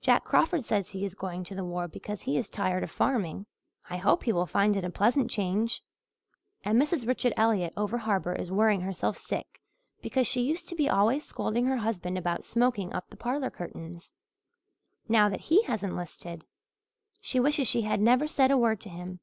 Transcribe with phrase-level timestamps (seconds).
[0.00, 3.46] Jack Crawford says he is going to the war because he is tired of farming.
[3.88, 5.80] I hope he will find it a pleasant change.
[6.64, 7.06] And Mrs.
[7.06, 9.60] Richard Elliott over harbour is worrying herself sick
[10.02, 14.12] because she used to be always scolding her husband about smoking up the parlour curtains.
[15.08, 16.44] Now that he has enlisted
[17.20, 19.20] she wishes she had never said a word to him.